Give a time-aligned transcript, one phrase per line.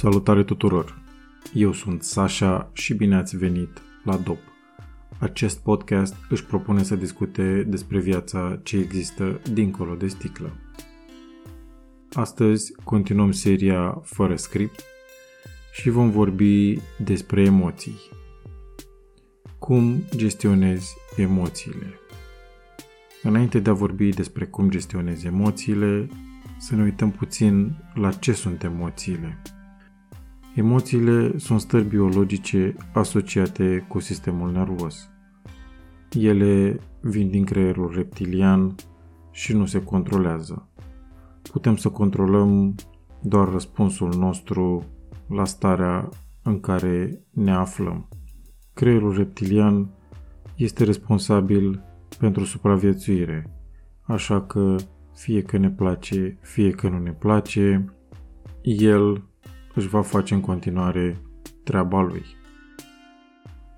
[0.00, 1.02] Salutare tuturor!
[1.54, 4.38] Eu sunt Sasha și bine ați venit la DOP.
[5.18, 10.56] Acest podcast își propune să discute despre viața ce există dincolo de sticlă.
[12.12, 14.82] Astăzi continuăm seria fără script
[15.72, 17.98] și vom vorbi despre emoții.
[19.58, 21.98] Cum gestionezi emoțiile?
[23.22, 26.08] Înainte de a vorbi despre cum gestionezi emoțiile,
[26.58, 29.42] să ne uităm puțin la ce sunt emoțiile.
[30.54, 35.10] Emoțiile sunt stări biologice asociate cu sistemul nervos.
[36.12, 38.74] Ele vin din creierul reptilian
[39.30, 40.68] și nu se controlează.
[41.50, 42.74] Putem să controlăm
[43.22, 44.84] doar răspunsul nostru
[45.28, 46.08] la starea
[46.42, 48.08] în care ne aflăm.
[48.74, 49.90] Creierul reptilian
[50.56, 51.82] este responsabil
[52.18, 53.60] pentru supraviețuire,
[54.02, 54.76] așa că
[55.14, 57.94] fie că ne place, fie că nu ne place,
[58.62, 59.29] el
[59.74, 61.20] își va face în continuare
[61.64, 62.24] treaba lui.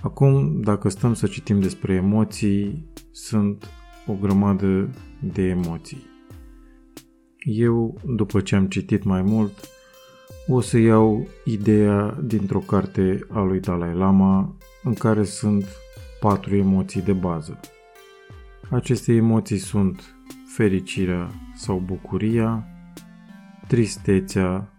[0.00, 3.70] Acum, dacă stăm să citim despre emoții, sunt
[4.06, 6.06] o grămadă de emoții.
[7.38, 9.68] Eu, după ce am citit mai mult,
[10.48, 15.66] o să iau ideea dintr-o carte a lui Dalai Lama în care sunt
[16.20, 17.60] patru emoții de bază.
[18.70, 20.16] Aceste emoții sunt
[20.56, 22.66] fericirea sau bucuria,
[23.66, 24.72] tristețea,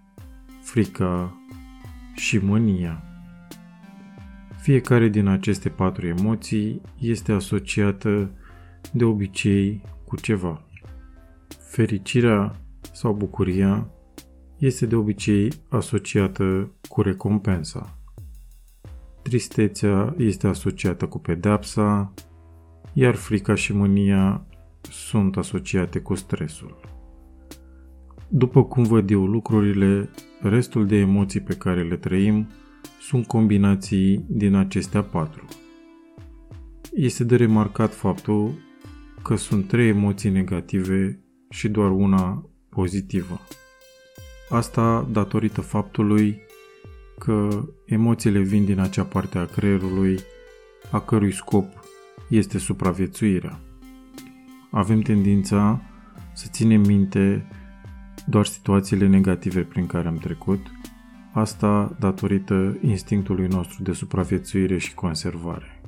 [0.69, 1.37] frica
[2.15, 3.03] și mânia.
[4.61, 8.31] Fiecare din aceste patru emoții este asociată
[8.91, 10.61] de obicei cu ceva.
[11.59, 12.55] Fericirea
[12.93, 13.89] sau bucuria
[14.57, 17.97] este de obicei asociată cu recompensa.
[19.21, 22.13] Tristețea este asociată cu pedepsa,
[22.93, 24.45] iar frica și mânia
[24.81, 26.98] sunt asociate cu stresul.
[28.31, 30.09] După cum văd eu lucrurile,
[30.41, 32.47] restul de emoții pe care le trăim
[33.01, 35.45] sunt combinații din acestea patru.
[36.93, 38.53] Este de remarcat faptul
[39.23, 41.19] că sunt trei emoții negative
[41.49, 43.39] și doar una pozitivă.
[44.49, 46.41] Asta datorită faptului
[47.17, 50.19] că emoțiile vin din acea parte a creierului
[50.91, 51.65] a cărui scop
[52.29, 53.59] este supraviețuirea.
[54.71, 55.81] Avem tendința
[56.33, 57.47] să ținem minte
[58.29, 60.59] doar situațiile negative prin care am trecut,
[61.33, 65.81] asta datorită instinctului nostru de supraviețuire și conservare.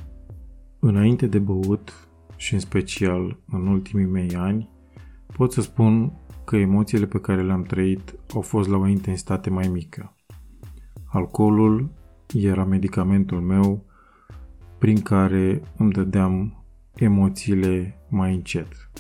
[0.80, 4.70] Înainte de băut, și în special în ultimii mei ani,
[5.34, 6.14] pot să spun
[6.46, 10.16] că emoțiile pe care le-am trăit au fost la o intensitate mai mică.
[11.06, 11.92] Alcoolul
[12.34, 13.86] era medicamentul meu
[14.78, 16.64] prin care îmi dădeam
[16.96, 18.92] emoțiile mai încet.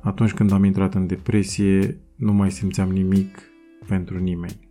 [0.00, 3.38] Atunci când am intrat în depresie, nu mai simțeam nimic
[3.86, 4.68] pentru nimeni.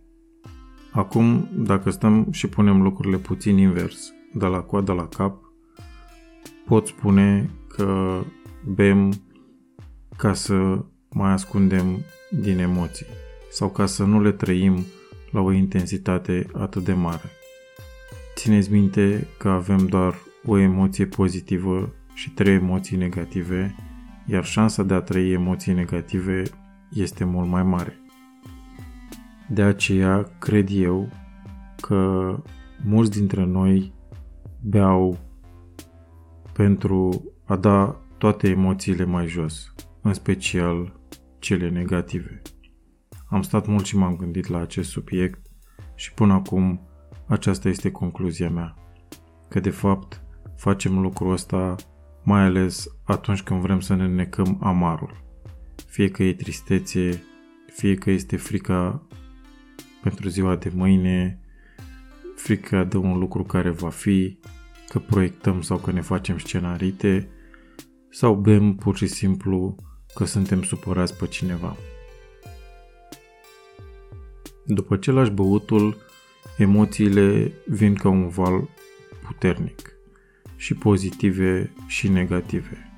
[0.92, 5.52] Acum, dacă stăm și punem lucrurile puțin invers, de la coadă la cap,
[6.66, 8.20] pot spune că
[8.74, 9.12] bem
[10.16, 11.84] ca să mai ascundem
[12.30, 13.06] din emoții
[13.50, 14.84] sau ca să nu le trăim
[15.30, 17.30] la o intensitate atât de mare.
[18.34, 23.74] Țineți minte că avem doar o emoție pozitivă și trei emoții negative,
[24.26, 26.42] iar șansa de a trăi emoții negative
[26.92, 27.98] este mult mai mare.
[29.48, 31.08] De aceea cred eu
[31.80, 32.34] că
[32.84, 33.92] mulți dintre noi
[34.60, 35.18] beau
[36.52, 41.00] pentru a da toate emoțiile mai jos, în special
[41.38, 42.42] cele negative.
[43.26, 45.46] Am stat mult și m-am gândit la acest subiect
[45.94, 46.80] și până acum
[47.26, 48.74] aceasta este concluzia mea,
[49.48, 50.22] că de fapt
[50.56, 51.74] facem lucrul ăsta
[52.22, 55.29] mai ales atunci când vrem să ne necăm amarul.
[55.86, 57.22] Fie că e tristețe,
[57.72, 59.06] fie că este frica
[60.02, 61.40] pentru ziua de mâine,
[62.36, 64.38] frica de un lucru care va fi,
[64.88, 67.28] că proiectăm sau că ne facem scenarite,
[68.10, 69.76] sau bem pur și simplu
[70.14, 71.76] că suntem supărați pe cineva.
[74.66, 75.96] După ce lași băutul,
[76.56, 78.68] emoțiile vin ca un val
[79.26, 79.92] puternic,
[80.56, 82.89] și pozitive și negative.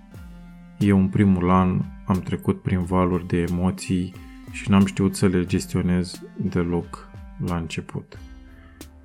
[0.85, 4.15] Eu în primul an am trecut prin valuri de emoții
[4.51, 7.09] și n-am știut să le gestionez deloc
[7.47, 8.19] la început.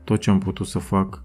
[0.03, 1.21] Tot ce am putut să fac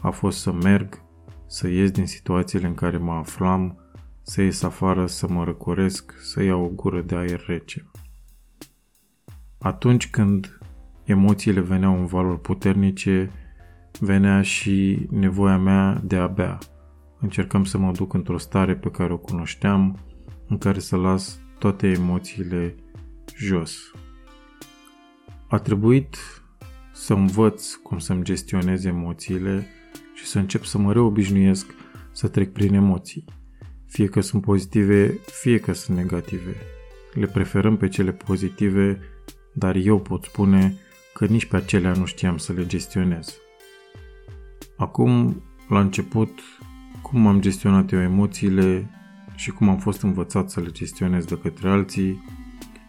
[0.00, 1.02] a fost să merg,
[1.46, 3.78] să ies din situațiile în care mă aflam,
[4.22, 7.90] să ies afară, să mă răcoresc, să iau o gură de aer rece.
[9.58, 10.58] Atunci când
[11.04, 13.30] emoțiile veneau în valori puternice,
[14.00, 16.58] venea și nevoia mea de a bea.
[17.20, 19.98] Încercam să mă duc într-o stare pe care o cunoșteam,
[20.48, 22.74] în care să las toate emoțiile
[23.36, 23.90] jos.
[25.48, 26.16] A trebuit
[26.92, 29.66] să învăț cum să-mi gestionez emoțiile
[30.14, 31.74] și să încep să mă reobișnuiesc
[32.12, 33.24] să trec prin emoții.
[33.86, 36.56] Fie că sunt pozitive, fie că sunt negative.
[37.12, 39.00] Le preferăm pe cele pozitive,
[39.52, 40.76] dar eu pot spune
[41.12, 43.38] că nici pe acelea nu știam să le gestionez.
[44.76, 46.40] Acum, la început,
[47.10, 48.90] cum am gestionat eu emoțiile
[49.34, 52.24] și cum am fost învățat să le gestionez de către alții,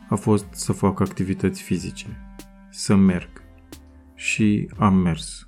[0.10, 2.36] a fost să fac activități fizice,
[2.70, 3.30] să merg.
[4.16, 5.48] Și am mers.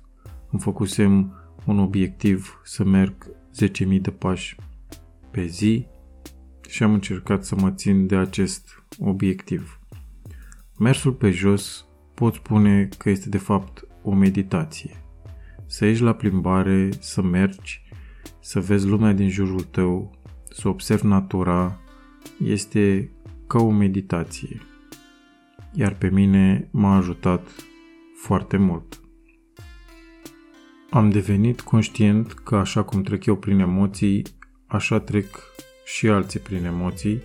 [0.50, 1.34] Îmi făcusem
[1.64, 3.30] un obiectiv să merg
[3.62, 4.56] 10.000 de pași
[5.30, 5.86] pe zi
[6.68, 9.80] și am încercat să mă țin de acest obiectiv.
[10.78, 15.04] Mersul pe jos pot spune că este de fapt o meditație.
[15.66, 17.88] Să ieși la plimbare, să mergi,
[18.40, 20.10] să vezi lumea din jurul tău,
[20.50, 21.80] să observi natura,
[22.44, 23.10] este
[23.46, 24.62] ca o meditație.
[25.72, 27.48] Iar pe mine m-a ajutat
[28.16, 29.00] foarte mult.
[30.90, 34.26] Am devenit conștient că așa cum trec eu prin emoții,
[34.66, 35.26] așa trec
[35.84, 37.22] și alții prin emoții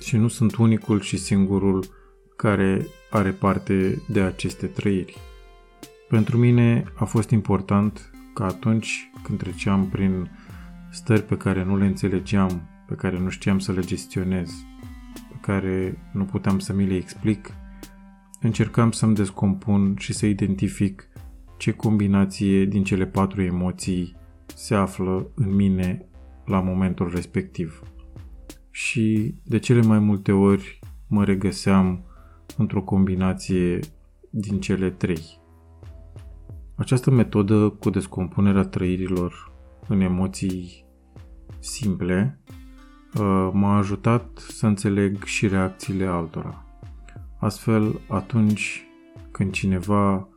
[0.00, 1.84] și nu sunt unicul și singurul
[2.36, 5.16] care are parte de aceste trăiri.
[6.08, 10.30] Pentru mine a fost important că atunci când treceam prin
[10.94, 14.50] stări pe care nu le înțelegeam, pe care nu știam să le gestionez,
[15.28, 17.50] pe care nu puteam să mi le explic,
[18.40, 21.08] încercam să-mi descompun și să identific
[21.56, 26.06] ce combinație din cele patru emoții se află în mine
[26.44, 27.82] la momentul respectiv.
[28.70, 32.04] Și de cele mai multe ori mă regăseam
[32.56, 33.78] într-o combinație
[34.30, 35.40] din cele trei.
[36.74, 39.53] Această metodă cu descompunerea trăirilor
[39.88, 40.84] în emoții
[41.58, 42.40] simple
[43.18, 46.64] uh, m-a ajutat să înțeleg și reacțiile altora.
[47.40, 48.86] Astfel, atunci
[49.30, 50.28] când cineva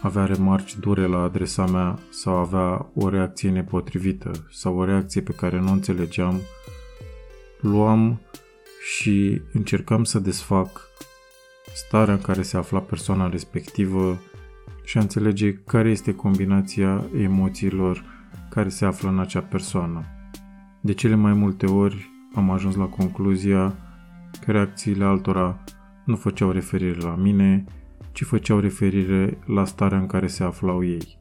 [0.00, 5.32] avea remarci dure la adresa mea sau avea o reacție nepotrivită sau o reacție pe
[5.32, 6.40] care nu o înțelegeam,
[7.60, 8.20] luam
[8.94, 10.80] și încercam să desfac
[11.74, 14.20] starea în care se afla persoana respectivă
[14.84, 18.04] și a înțelege care este combinația emoțiilor
[18.54, 20.04] care se află în acea persoană.
[20.80, 23.74] De cele mai multe ori am ajuns la concluzia
[24.44, 25.64] că reacțiile altora
[26.04, 27.64] nu făceau referire la mine,
[28.12, 31.18] ci făceau referire la starea în care se aflau ei.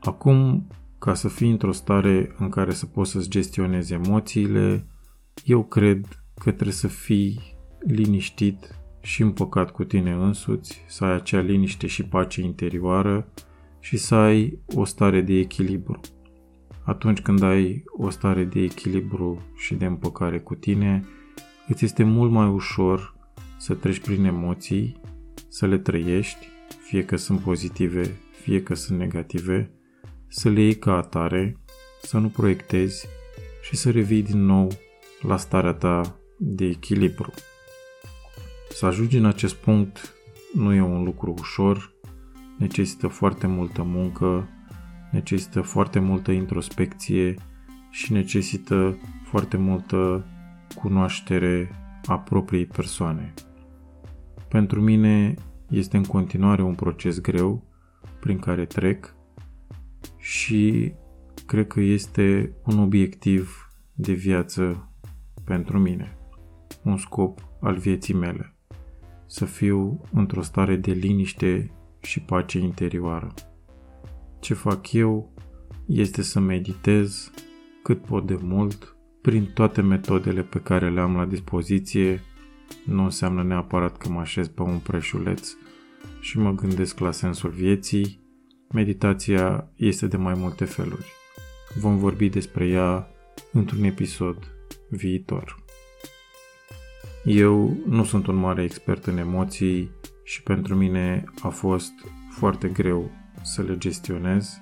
[0.00, 0.66] Acum,
[0.98, 4.86] ca să fii într-o stare în care să poți să-ți gestionezi emoțiile,
[5.44, 11.40] eu cred că trebuie să fii liniștit și împăcat cu tine însuți, să ai acea
[11.40, 13.28] liniște și pace interioară
[13.82, 16.00] și să ai o stare de echilibru.
[16.84, 21.04] Atunci când ai o stare de echilibru și de împăcare cu tine,
[21.68, 23.14] îți este mult mai ușor
[23.58, 25.00] să treci prin emoții,
[25.48, 26.48] să le trăiești,
[26.82, 29.70] fie că sunt pozitive, fie că sunt negative,
[30.28, 31.56] să le iei ca atare,
[32.02, 33.06] să nu proiectezi
[33.62, 34.70] și să revii din nou
[35.20, 37.32] la starea ta de echilibru.
[38.70, 40.14] Să ajungi în acest punct
[40.52, 41.91] nu e un lucru ușor,
[42.62, 44.48] necesită foarte multă muncă,
[45.10, 47.34] necesită foarte multă introspecție
[47.90, 50.24] și necesită foarte multă
[50.74, 51.70] cunoaștere
[52.06, 53.34] a propriei persoane.
[54.48, 55.34] Pentru mine
[55.68, 57.62] este în continuare un proces greu
[58.20, 59.14] prin care trec
[60.16, 60.92] și
[61.46, 64.88] cred că este un obiectiv de viață
[65.44, 66.16] pentru mine,
[66.82, 68.54] un scop al vieții mele
[69.26, 71.70] să fiu într-o stare de liniște
[72.02, 73.34] și pace interioară.
[74.40, 75.34] Ce fac eu
[75.86, 77.30] este să meditez
[77.82, 82.20] cât pot de mult prin toate metodele pe care le am la dispoziție.
[82.84, 85.50] Nu înseamnă neapărat că mă așez pe un preșuleț
[86.20, 88.20] și mă gândesc la sensul vieții.
[88.72, 91.12] Meditația este de mai multe feluri.
[91.78, 93.08] Vom vorbi despre ea
[93.52, 94.36] într-un episod
[94.88, 95.64] viitor.
[97.24, 99.90] Eu nu sunt un mare expert în emoții
[100.32, 101.92] și pentru mine a fost
[102.30, 103.10] foarte greu
[103.42, 104.60] să le gestionez.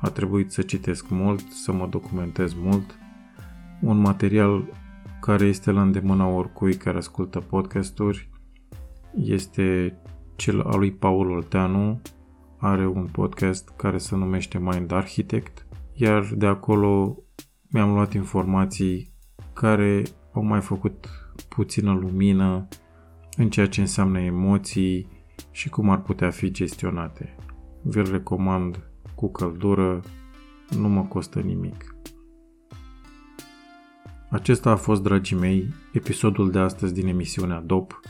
[0.00, 2.98] A trebuit să citesc mult, să mă documentez mult.
[3.80, 4.64] Un material
[5.20, 8.30] care este la îndemâna oricui care ascultă podcasturi
[9.14, 9.98] este
[10.36, 12.00] cel al lui Paul Olteanu.
[12.58, 17.16] Are un podcast care se numește Mind Architect, iar de acolo
[17.68, 19.12] mi-am luat informații
[19.52, 20.02] care
[20.32, 21.08] au mai făcut
[21.48, 22.68] puțină lumină
[23.36, 25.06] în ceea ce înseamnă emoții
[25.50, 27.36] și cum ar putea fi gestionate.
[27.82, 30.00] Vi-l recomand cu căldură,
[30.78, 31.94] nu mă costă nimic.
[34.30, 38.00] Acesta a fost, dragii mei, episodul de astăzi din emisiunea DOP.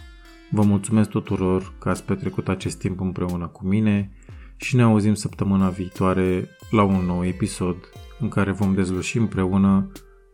[0.51, 4.13] Vă mulțumesc tuturor că ați petrecut acest timp împreună cu mine
[4.57, 7.77] și ne auzim săptămâna viitoare la un nou episod
[8.19, 9.91] în care vom dezluși împreună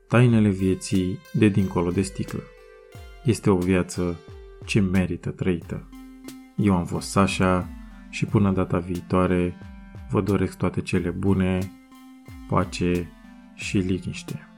[0.08, 2.42] tainele vieții de dincolo de sticlă.
[3.24, 4.16] Este o viață
[4.64, 5.88] ce merită trăită.
[6.56, 7.68] Eu am fost Sasha
[8.10, 9.54] și până data viitoare
[10.10, 11.72] vă doresc toate cele bune,
[12.48, 13.10] pace
[13.54, 14.48] și liniște.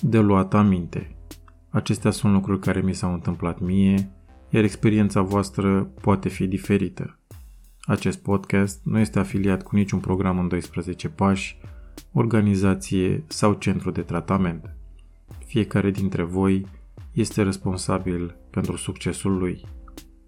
[0.00, 1.16] De luat aminte.
[1.68, 4.10] Acestea sunt lucruri care mi s-au întâmplat mie,
[4.50, 7.18] iar experiența voastră poate fi diferită.
[7.80, 11.58] Acest podcast nu este afiliat cu niciun program în 12 pași,
[12.12, 14.76] organizație sau centru de tratament.
[15.52, 16.66] Fiecare dintre voi
[17.10, 19.64] este responsabil pentru succesul lui.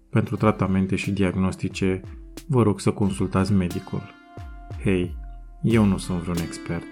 [0.09, 2.01] Pentru tratamente și diagnostice,
[2.47, 4.01] vă rog să consultați medicul.
[4.83, 5.15] Hei,
[5.61, 6.85] eu nu sunt vreun expert.